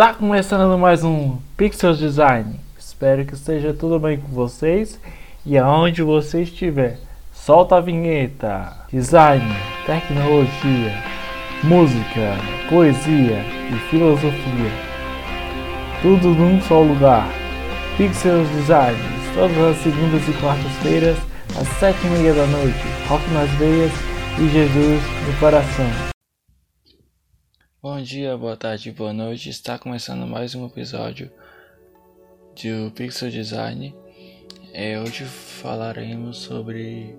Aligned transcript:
Está 0.00 0.14
começando 0.14 0.78
mais 0.78 1.04
um 1.04 1.36
Pixel 1.58 1.92
Design. 1.92 2.58
Espero 2.78 3.22
que 3.26 3.34
esteja 3.34 3.74
tudo 3.74 3.98
bem 3.98 4.16
com 4.16 4.28
vocês 4.28 4.98
e 5.44 5.58
aonde 5.58 6.02
você 6.02 6.40
estiver. 6.40 6.98
Solta 7.34 7.76
a 7.76 7.80
vinheta. 7.82 8.72
Design, 8.90 9.44
tecnologia, 9.84 10.94
música, 11.62 12.34
poesia 12.70 13.44
e 13.70 13.90
filosofia. 13.90 14.72
Tudo 16.00 16.28
num 16.28 16.62
só 16.62 16.80
lugar. 16.80 17.28
Pixel 17.98 18.42
Design, 18.56 18.96
todas 19.34 19.58
as 19.58 19.76
segundas 19.82 20.26
e 20.26 20.32
quartas-feiras, 20.40 21.18
às 21.60 21.68
sete 21.78 21.98
e 22.06 22.08
meia 22.08 22.32
da 22.32 22.46
noite. 22.46 22.86
Rock 23.06 23.30
nas 23.32 23.50
veias 23.50 23.92
e 24.38 24.48
Jesus 24.48 25.02
no 25.26 25.38
coração. 25.38 26.19
Bom 27.82 27.98
dia, 28.02 28.36
boa 28.36 28.58
tarde, 28.58 28.92
boa 28.92 29.10
noite. 29.10 29.48
Está 29.48 29.78
começando 29.78 30.26
mais 30.26 30.54
um 30.54 30.66
episódio 30.66 31.30
do 32.54 32.90
Pixel 32.90 33.30
Design. 33.30 33.96
É, 34.74 35.00
hoje 35.00 35.24
falaremos 35.24 36.36
sobre 36.36 37.16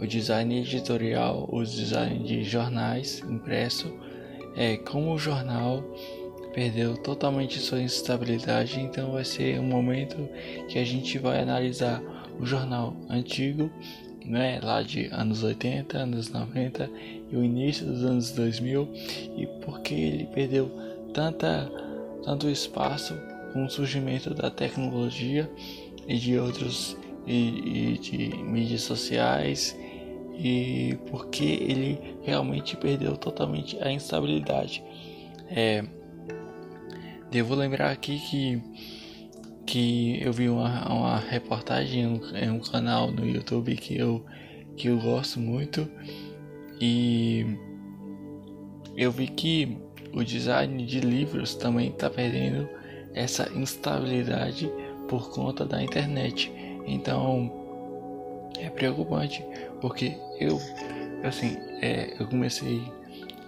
o 0.00 0.04
design 0.04 0.58
editorial, 0.58 1.48
o 1.52 1.62
design 1.62 2.26
de 2.26 2.42
jornais 2.42 3.20
impresso, 3.20 3.96
é, 4.56 4.76
como 4.76 5.14
o 5.14 5.18
jornal 5.18 5.84
perdeu 6.52 6.96
totalmente 6.96 7.60
sua 7.60 7.80
instabilidade, 7.80 8.80
então 8.80 9.12
vai 9.12 9.24
ser 9.24 9.60
um 9.60 9.68
momento 9.68 10.28
que 10.68 10.80
a 10.80 10.84
gente 10.84 11.16
vai 11.16 11.40
analisar 11.40 12.02
o 12.40 12.44
jornal 12.44 12.96
antigo 13.08 13.70
né, 14.26 14.60
lá 14.62 14.82
de 14.82 15.06
anos 15.06 15.42
80, 15.42 15.96
anos 15.96 16.30
90 16.30 16.90
e 17.30 17.36
o 17.36 17.44
início 17.44 17.86
dos 17.86 18.04
anos 18.04 18.30
2000 18.32 18.88
e 19.36 19.46
porque 19.64 19.94
ele 19.94 20.26
perdeu 20.26 20.70
tanta, 21.14 21.70
tanto 22.24 22.48
espaço 22.48 23.14
com 23.52 23.64
o 23.64 23.70
surgimento 23.70 24.34
da 24.34 24.50
tecnologia 24.50 25.50
e 26.06 26.18
de 26.18 26.38
outros 26.38 26.96
e, 27.26 27.94
e 27.94 27.98
de 27.98 28.36
mídias 28.42 28.82
sociais 28.82 29.76
e 30.38 30.98
porque 31.10 31.44
ele 31.44 31.98
realmente 32.22 32.76
perdeu 32.76 33.16
totalmente 33.16 33.78
a 33.82 33.90
instabilidade. 33.90 34.82
É, 35.48 35.84
devo 37.30 37.54
lembrar 37.54 37.90
aqui 37.90 38.18
que 38.18 38.62
que 39.76 40.22
eu 40.22 40.32
vi 40.32 40.48
uma, 40.48 40.90
uma 40.90 41.18
reportagem 41.18 42.00
em 42.00 42.06
um, 42.06 42.34
em 42.34 42.50
um, 42.50 42.60
canal 42.60 43.10
no 43.10 43.26
YouTube 43.26 43.76
que 43.76 43.94
eu, 43.94 44.24
que 44.74 44.88
eu 44.88 44.98
gosto 44.98 45.38
muito 45.38 45.86
e 46.80 47.44
eu 48.96 49.12
vi 49.12 49.26
que 49.26 49.76
o 50.14 50.24
design 50.24 50.82
de 50.86 51.00
livros 51.00 51.54
também 51.54 51.90
está 51.90 52.08
perdendo 52.08 52.66
essa 53.12 53.50
instabilidade 53.54 54.72
por 55.08 55.30
conta 55.30 55.66
da 55.66 55.82
internet. 55.82 56.50
Então 56.86 57.52
é 58.58 58.70
preocupante 58.70 59.44
porque 59.82 60.16
eu 60.40 60.58
assim 61.22 61.54
é, 61.82 62.16
eu 62.18 62.26
comecei 62.26 62.80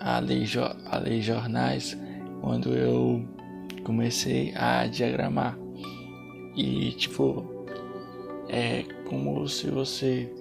a 0.00 0.20
ler, 0.20 0.48
a 0.86 0.96
ler 0.96 1.20
jornais 1.20 1.94
quando 2.40 2.74
eu 2.74 3.22
comecei 3.84 4.54
a 4.56 4.86
diagramar 4.86 5.62
e 6.56 6.92
tipo, 6.92 7.44
é 8.48 8.84
como 9.08 9.48
se 9.48 9.70
você 9.70 10.32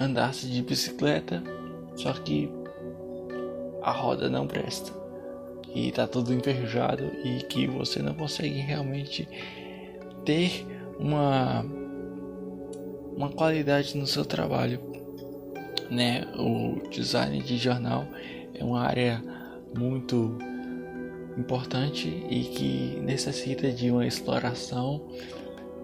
andasse 0.00 0.46
de 0.46 0.62
bicicleta, 0.62 1.42
só 1.96 2.12
que 2.12 2.50
a 3.82 3.90
roda 3.90 4.28
não 4.28 4.46
presta 4.46 4.92
e 5.74 5.90
tá 5.90 6.06
tudo 6.06 6.32
enferrujado 6.32 7.04
e 7.24 7.42
que 7.42 7.66
você 7.66 8.00
não 8.00 8.14
consegue 8.14 8.58
realmente 8.60 9.28
ter 10.24 10.66
uma 10.98 11.64
uma 13.16 13.28
qualidade 13.28 13.96
no 13.96 14.06
seu 14.06 14.24
trabalho, 14.24 14.80
né? 15.88 16.26
O 16.36 16.88
design 16.90 17.40
de 17.40 17.56
jornal 17.58 18.04
é 18.52 18.64
uma 18.64 18.80
área 18.80 19.22
muito 19.76 20.36
importante 21.36 22.08
e 22.28 22.44
que 22.44 23.00
necessita 23.00 23.70
de 23.70 23.90
uma 23.90 24.06
exploração 24.06 25.02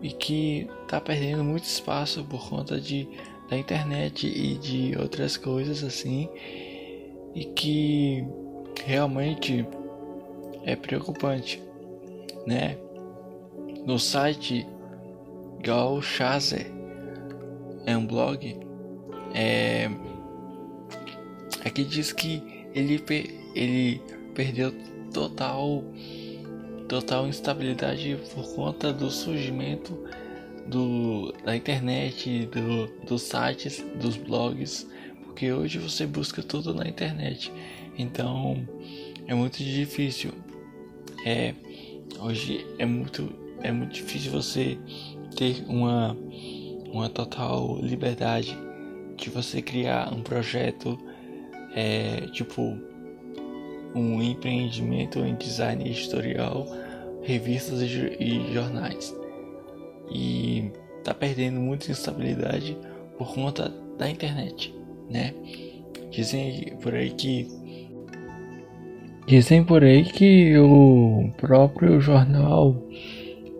e 0.03 0.11
que 0.11 0.69
está 0.83 1.01
perdendo 1.01 1.45
muito 1.45 1.65
espaço 1.65 2.25
por 2.25 2.49
conta 2.49 2.81
de, 2.81 3.09
da 3.49 3.57
internet 3.57 4.27
e 4.27 4.57
de 4.57 4.97
outras 4.99 5.37
coisas 5.37 5.85
assim 5.85 6.29
e 7.35 7.45
que 7.45 8.25
realmente 8.85 9.67
é 10.65 10.75
preocupante, 10.77 11.63
né? 12.47 12.77
No 13.85 13.99
site 13.99 14.67
Gal 15.63 16.01
Chazer 16.03 16.71
é 17.87 17.97
um 17.97 18.07
blog 18.07 18.59
é 19.35 19.91
aqui 21.65 21.85
diz 21.85 22.13
que 22.13 22.43
ele 22.75 23.03
ele 23.55 24.01
perdeu 24.35 24.73
total 25.13 25.85
total 26.91 27.29
instabilidade 27.29 28.19
por 28.35 28.53
conta 28.53 28.93
do 28.93 29.13
surgimento 29.13 29.97
do, 30.67 31.33
da 31.45 31.55
internet, 31.55 32.47
do, 32.47 33.07
dos 33.07 33.23
sites, 33.23 33.85
dos 33.95 34.17
blogs, 34.17 34.89
porque 35.25 35.53
hoje 35.53 35.79
você 35.79 36.05
busca 36.05 36.43
tudo 36.43 36.75
na 36.75 36.89
internet, 36.89 37.53
então 37.97 38.67
é 39.29 39.35
muito 39.35 39.59
difícil. 39.59 40.33
É, 41.25 41.55
hoje 42.19 42.67
é 42.77 42.85
muito, 42.85 43.33
é 43.63 43.71
muito 43.71 43.93
difícil 43.93 44.33
você 44.33 44.77
ter 45.37 45.65
uma, 45.69 46.17
uma 46.93 47.09
total 47.09 47.79
liberdade 47.81 48.59
de 49.17 49.31
você 49.31 49.63
criar 49.63 50.13
um 50.13 50.23
projeto 50.23 50.99
é, 51.73 52.27
tipo 52.33 52.90
um 53.95 54.23
empreendimento 54.23 55.19
em 55.21 55.35
design 55.35 55.89
editorial, 55.89 56.67
revistas 57.23 57.81
e 57.83 58.53
jornais. 58.53 59.17
E 60.11 60.71
está 60.99 61.15
perdendo 61.15 61.61
muita 61.61 61.91
instabilidade 61.91 62.77
por 63.19 63.35
conta 63.35 63.73
da 63.99 64.09
internet, 64.09 64.75
né? 65.09 65.35
Dizem 66.11 66.77
por 66.83 66.95
aí 66.95 67.11
que 67.11 67.49
dizem 69.27 69.63
por 69.63 69.85
aí 69.85 70.05
que 70.05 70.59
o 70.59 71.31
próprio 71.37 72.01
jornal 72.01 72.75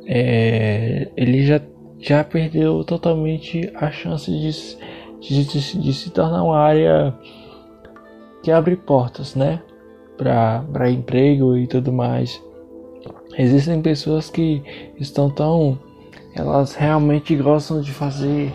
é, 0.07 1.09
ele 1.17 1.47
já 1.47 1.61
já 2.01 2.25
perdeu 2.25 2.83
totalmente 2.83 3.71
a 3.75 3.91
chance 3.91 4.31
de, 4.31 4.51
de, 5.21 5.45
de, 5.45 5.79
de 5.79 5.93
se 5.93 6.11
tornar 6.11 6.43
uma 6.43 6.59
área 6.59 7.15
que 8.43 8.51
abre 8.51 8.75
portas, 8.75 9.35
né? 9.35 9.63
Para 10.21 10.91
emprego 10.91 11.57
e 11.57 11.67
tudo 11.67 11.91
mais. 11.91 12.43
Existem 13.39 13.81
pessoas 13.81 14.29
que 14.29 14.63
estão 14.99 15.31
tão. 15.31 15.79
Elas 16.35 16.75
realmente 16.75 17.35
gostam 17.37 17.81
de 17.81 17.91
fazer. 17.91 18.53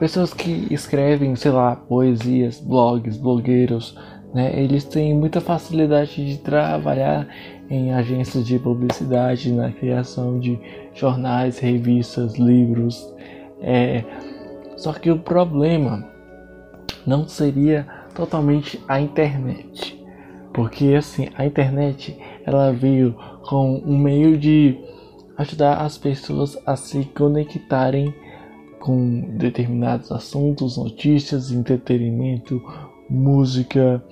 Pessoas 0.00 0.34
que 0.34 0.66
escrevem, 0.70 1.34
sei 1.36 1.52
lá, 1.52 1.76
poesias, 1.76 2.60
blogs, 2.60 3.16
blogueiros, 3.16 3.96
né? 4.34 4.52
Eles 4.60 4.84
têm 4.84 5.14
muita 5.14 5.40
facilidade 5.40 6.26
de 6.26 6.38
trabalhar 6.38 7.28
em 7.70 7.92
agências 7.92 8.46
de 8.46 8.58
publicidade, 8.58 9.52
na 9.52 9.70
criação 9.70 10.40
de 10.40 10.58
jornais, 10.92 11.58
revistas, 11.58 12.34
livros. 12.34 13.14
É... 13.60 14.04
Só 14.76 14.92
que 14.92 15.10
o 15.10 15.18
problema 15.18 16.04
não 17.06 17.26
seria 17.26 17.86
totalmente 18.14 18.80
a 18.88 19.00
internet 19.00 19.97
porque 20.58 20.92
assim, 20.94 21.28
a 21.36 21.46
internet 21.46 22.18
ela 22.44 22.72
veio 22.72 23.14
com 23.48 23.76
um 23.86 23.96
meio 23.96 24.36
de 24.36 24.76
ajudar 25.36 25.74
as 25.74 25.96
pessoas 25.96 26.58
a 26.66 26.74
se 26.74 27.04
conectarem 27.04 28.12
com 28.80 29.20
determinados 29.36 30.10
assuntos, 30.10 30.76
notícias, 30.76 31.52
entretenimento, 31.52 32.60
música, 33.08 34.02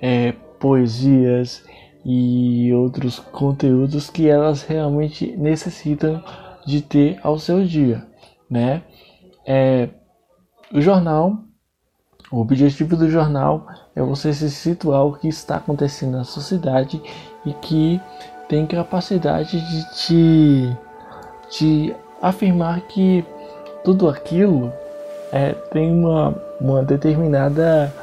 é, 0.00 0.32
poesias 0.58 1.62
e 2.02 2.72
outros 2.72 3.18
conteúdos 3.18 4.08
que 4.08 4.26
elas 4.26 4.62
realmente 4.62 5.36
necessitam 5.36 6.24
de 6.66 6.80
ter 6.80 7.18
ao 7.22 7.38
seu 7.38 7.62
dia, 7.62 8.06
né? 8.48 8.84
É, 9.46 9.90
o 10.72 10.80
jornal 10.80 11.44
o 12.34 12.40
objetivo 12.40 12.96
do 12.96 13.08
jornal 13.08 13.64
é 13.94 14.02
você 14.02 14.32
se 14.32 14.50
situar 14.50 15.06
o 15.06 15.12
que 15.12 15.28
está 15.28 15.56
acontecendo 15.56 16.16
na 16.16 16.24
sociedade 16.24 17.00
e 17.46 17.52
que 17.52 18.00
tem 18.48 18.66
capacidade 18.66 19.60
de 19.60 19.94
te, 19.94 20.76
te 21.48 21.96
afirmar 22.20 22.80
que 22.80 23.24
tudo 23.84 24.08
aquilo 24.08 24.72
é, 25.30 25.52
tem 25.72 25.92
uma, 25.92 26.34
uma 26.60 26.82
determinada 26.82 27.94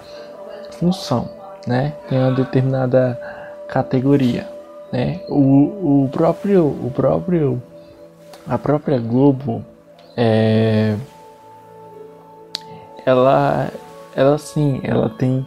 função, 0.79 1.29
né? 1.67 1.93
tem 2.07 2.17
uma 2.17 2.31
determinada 2.31 3.19
categoria. 3.67 4.47
né? 4.93 5.19
O, 5.27 6.05
o 6.05 6.09
próprio, 6.09 6.67
o 6.67 6.89
próprio, 6.95 7.61
a 8.47 8.57
própria 8.57 8.97
Globo, 8.97 9.65
é, 10.15 10.95
ela, 13.05 13.69
ela 14.15 14.37
sim, 14.37 14.79
ela 14.83 15.09
tem, 15.09 15.45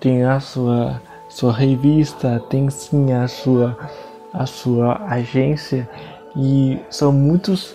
tem 0.00 0.24
a 0.24 0.40
sua, 0.40 1.00
sua 1.28 1.52
revista, 1.52 2.42
tem 2.48 2.68
sim 2.70 3.12
a 3.12 3.26
sua, 3.28 3.76
a 4.32 4.46
sua 4.46 5.04
agência 5.06 5.88
e 6.36 6.78
são 6.90 7.12
muitos, 7.12 7.74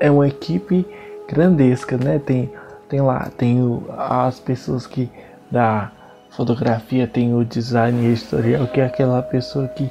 é 0.00 0.10
uma 0.10 0.28
equipe 0.28 0.86
grandesca, 1.28 1.96
né? 1.96 2.18
Tem, 2.18 2.52
tem 2.88 3.00
lá, 3.00 3.30
tem 3.36 3.62
o, 3.62 3.84
as 3.96 4.38
pessoas 4.38 4.86
que 4.86 5.10
da 5.50 5.90
fotografia, 6.30 7.06
tem 7.06 7.34
o 7.34 7.44
design 7.44 8.06
editorial, 8.06 8.66
que 8.66 8.80
é 8.80 8.86
aquela 8.86 9.22
pessoa 9.22 9.68
que 9.68 9.90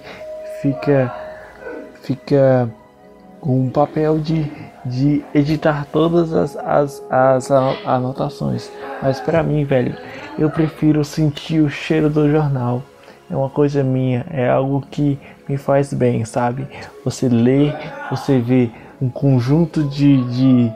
fica 0.62 1.14
fica 2.02 2.70
com 3.40 3.68
o 3.68 3.72
papel 3.72 4.20
de, 4.20 4.52
de 4.85 5.24
editar 5.33 5.88
todas 5.91 6.33
as, 6.33 6.57
as, 6.57 7.03
as 7.09 7.51
anotações. 7.85 8.69
Mas 9.01 9.19
para 9.19 9.41
mim, 9.41 9.63
velho, 9.63 9.95
eu 10.38 10.50
prefiro 10.50 11.03
sentir 11.03 11.62
o 11.62 11.69
cheiro 11.69 12.09
do 12.09 12.30
jornal. 12.30 12.83
É 13.30 13.35
uma 13.35 13.50
coisa 13.50 13.83
minha, 13.83 14.25
é 14.30 14.50
algo 14.50 14.81
que 14.91 15.18
me 15.47 15.57
faz 15.57 15.94
bem, 15.94 16.25
sabe? 16.25 16.68
Você 17.03 17.27
lê, 17.30 17.74
você 18.09 18.39
vê 18.39 18.69
um 19.01 19.09
conjunto 19.09 19.83
de, 19.83 20.24
de, 20.25 20.71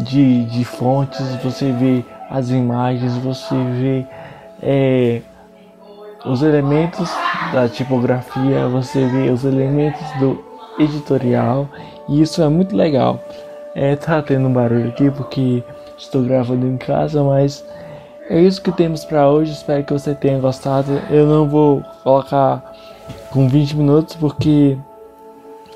de, 0.00 0.44
de 0.44 0.64
fontes, 0.64 1.34
você 1.42 1.72
vê 1.72 2.04
as 2.30 2.50
imagens, 2.50 3.16
você 3.16 3.54
vê 3.54 4.06
é, 4.62 5.22
os 6.24 6.42
elementos 6.42 7.10
da 7.52 7.68
tipografia, 7.68 8.68
você 8.68 9.06
vê 9.06 9.30
os 9.30 9.44
elementos 9.44 10.06
do 10.18 10.44
editorial 10.78 11.68
e 12.10 12.20
isso 12.20 12.42
é 12.42 12.48
muito 12.48 12.76
legal. 12.76 13.24
É, 13.74 13.94
tá 13.94 14.20
tendo 14.20 14.48
um 14.48 14.52
barulho 14.52 14.88
aqui 14.88 15.08
porque 15.12 15.62
estou 15.96 16.22
gravando 16.24 16.66
em 16.66 16.76
casa, 16.76 17.22
mas 17.22 17.64
é 18.28 18.40
isso 18.40 18.60
que 18.60 18.72
temos 18.72 19.04
para 19.04 19.30
hoje. 19.30 19.52
Espero 19.52 19.84
que 19.84 19.92
você 19.92 20.12
tenha 20.12 20.40
gostado. 20.40 20.90
Eu 21.08 21.24
não 21.24 21.48
vou 21.48 21.82
colocar 22.02 22.74
com 23.30 23.48
20 23.48 23.76
minutos 23.76 24.16
porque 24.16 24.76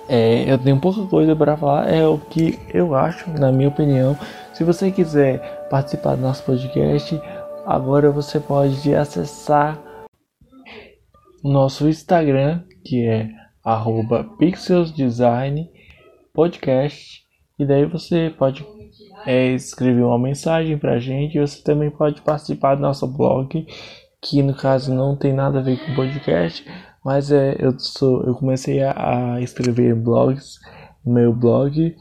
é, 0.09 0.45
eu 0.53 0.59
tenho 0.59 0.81
pouca 0.81 1.07
coisa 1.07 1.37
para 1.37 1.57
falar. 1.57 1.89
É 1.89 2.05
o 2.05 2.19
que 2.19 2.59
eu 2.73 2.97
acho, 2.97 3.31
na 3.31 3.53
minha 3.53 3.69
opinião. 3.69 4.19
Se 4.53 4.65
você 4.65 4.91
quiser 4.91 5.69
participar 5.71 6.17
do 6.17 6.23
nosso 6.23 6.43
podcast, 6.43 7.21
agora 7.65 8.11
você 8.11 8.41
pode 8.41 8.93
acessar 8.93 9.81
o 11.45 11.49
nosso 11.49 11.89
Instagram, 11.89 12.61
que 12.85 13.07
é 13.07 13.31
pixelsdesign 14.39 15.71
podcast. 16.35 17.23
E 17.59 17.65
daí 17.65 17.87
você 17.87 18.35
pode 18.37 18.67
é, 19.25 19.53
escrever 19.53 20.03
uma 20.03 20.19
mensagem 20.19 20.77
pra 20.77 20.99
gente. 20.99 21.39
Você 21.39 21.63
também 21.63 21.91
pode 21.91 22.21
participar 22.21 22.75
do 22.75 22.83
nosso 22.83 23.07
blog, 23.07 23.67
que 24.21 24.43
no 24.43 24.55
caso 24.55 24.93
não 24.93 25.17
tem 25.17 25.33
nada 25.33 25.61
a 25.61 25.63
ver 25.63 25.79
com 25.79 25.95
podcast, 25.95 26.67
mas 27.05 27.31
é, 27.31 27.57
eu, 27.59 27.79
sou, 27.79 28.25
eu 28.25 28.35
comecei 28.35 28.83
a, 28.83 29.35
a 29.35 29.41
escrever 29.41 29.95
blogs 29.95 30.59
meu 31.07 31.33
blog. 31.33 31.97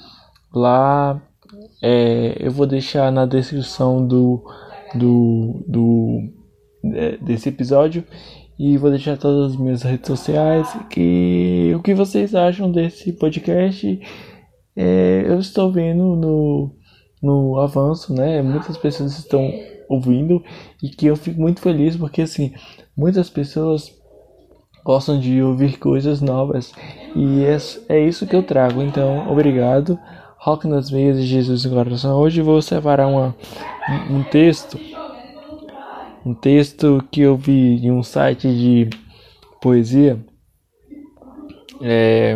Lá 0.53 1.21
é, 1.81 2.35
eu 2.39 2.51
vou 2.51 2.65
deixar 2.65 3.11
na 3.11 3.25
descrição 3.25 4.05
do, 4.05 4.43
do, 4.95 5.63
do 5.67 6.19
é, 6.95 7.17
desse 7.17 7.49
episódio 7.49 8.03
e 8.65 8.77
vou 8.77 8.89
deixar 8.89 9.17
todas 9.17 9.51
as 9.51 9.57
minhas 9.59 9.83
redes 9.83 10.07
sociais. 10.07 10.73
Que 10.89 11.73
o 11.75 11.81
que 11.81 11.93
vocês 11.93 12.33
acham 12.33 12.71
desse 12.71 13.11
podcast? 13.11 13.99
É, 14.73 15.25
eu 15.27 15.37
estou 15.37 15.69
vendo 15.69 16.15
no, 16.15 16.71
no 17.21 17.59
avanço, 17.59 18.13
né? 18.13 18.41
Muitas 18.41 18.77
pessoas 18.77 19.19
estão 19.19 19.51
ouvindo 19.89 20.41
e 20.81 20.87
que 20.87 21.07
eu 21.07 21.17
fico 21.17 21.41
muito 21.41 21.59
feliz 21.59 21.97
porque 21.97 22.21
assim 22.21 22.53
muitas 22.95 23.29
pessoas 23.29 23.91
gostam 24.85 25.19
de 25.19 25.43
ouvir 25.43 25.77
coisas 25.77 26.21
novas 26.21 26.71
e 27.17 27.43
é, 27.43 27.57
é 27.89 27.99
isso 27.99 28.25
que 28.25 28.35
eu 28.35 28.43
trago. 28.43 28.81
Então, 28.81 29.29
obrigado. 29.29 29.99
Rock 30.37 30.69
nas 30.69 30.89
veias 30.89 31.17
de 31.17 31.25
Jesus 31.25 31.65
no 31.65 31.71
coração. 31.71 32.17
Hoje 32.17 32.41
vou 32.41 32.61
separar 32.61 33.07
uma, 33.07 33.35
um 34.09 34.23
texto 34.23 34.79
um 36.25 36.33
texto 36.33 37.03
que 37.11 37.21
eu 37.21 37.35
vi 37.35 37.85
em 37.85 37.91
um 37.91 38.03
site 38.03 38.47
de 38.47 38.89
poesia. 39.61 40.23
É, 41.81 42.35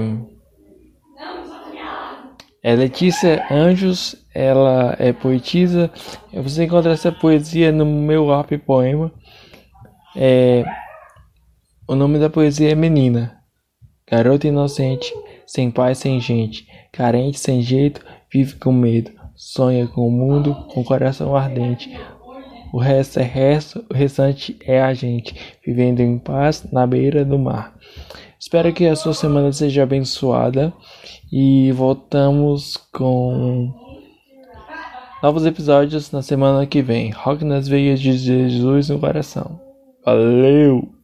é 2.61 2.75
Letícia 2.75 3.45
Anjos, 3.49 4.15
ela 4.33 4.95
é 4.99 5.13
poetisa. 5.13 5.91
Você 6.33 6.65
encontra 6.65 6.91
essa 6.91 7.11
poesia 7.11 7.71
no 7.71 7.85
meu 7.85 8.33
app 8.33 8.57
poema. 8.59 9.11
É, 10.15 10.65
o 11.87 11.95
nome 11.95 12.19
da 12.19 12.29
poesia 12.29 12.71
é 12.71 12.75
Menina. 12.75 13.37
Garota 14.09 14.47
inocente, 14.47 15.13
sem 15.45 15.69
pai, 15.69 15.93
sem 15.93 16.19
gente, 16.19 16.65
carente, 16.91 17.39
sem 17.39 17.61
jeito, 17.61 18.03
vive 18.31 18.55
com 18.55 18.71
medo, 18.71 19.11
sonha 19.35 19.85
com 19.85 20.07
o 20.07 20.11
mundo, 20.11 20.55
com 20.73 20.83
coração 20.83 21.35
ardente, 21.35 21.93
o 22.71 22.79
resto 22.79 23.19
é 23.19 23.23
resto, 23.23 23.85
o 23.89 23.93
restante 23.93 24.57
é 24.65 24.81
a 24.81 24.93
gente, 24.93 25.35
vivendo 25.65 25.99
em 25.99 26.17
paz 26.17 26.65
na 26.71 26.85
beira 26.85 27.23
do 27.23 27.37
mar. 27.37 27.73
Espero 28.39 28.71
que 28.71 28.85
a 28.85 28.95
sua 28.95 29.13
semana 29.13 29.51
seja 29.51 29.83
abençoada 29.83 30.71
e 31.31 31.71
voltamos 31.71 32.77
com 32.93 33.73
novos 35.23 35.45
episódios 35.45 36.11
na 36.11 36.21
semana 36.21 36.65
que 36.65 36.81
vem. 36.81 37.11
Rock 37.11 37.43
nas 37.43 37.67
veias 37.67 37.99
de 37.99 38.13
Jesus 38.13 38.89
no 38.89 38.99
coração. 38.99 39.59
Valeu! 40.05 40.96